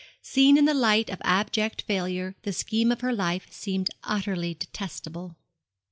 [0.23, 5.35] Seen in the light of abject failure, the scheme of her life seemed utterly detestable.